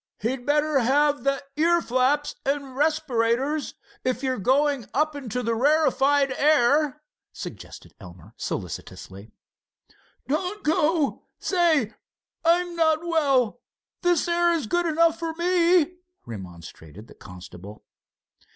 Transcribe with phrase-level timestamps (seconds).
[0.19, 7.03] "He'd better have the earflaps and respirators if you're going up into the rarefied air,"
[7.31, 9.31] suggested Elmer, solicitously.
[10.27, 11.27] "Don't go!
[11.37, 11.93] Say,
[12.43, 13.61] I'm not well!
[14.01, 17.85] This air is good enough for me," remonstrated the constable.